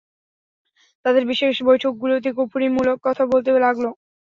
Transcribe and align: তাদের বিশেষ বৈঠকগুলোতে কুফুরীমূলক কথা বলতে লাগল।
তাদের 1.05 1.23
বিশেষ 1.31 1.55
বৈঠকগুলোতে 1.67 2.29
কুফুরীমূলক 2.37 2.97
কথা 3.03 3.23
বলতে 3.31 3.49
লাগল। 3.57 3.85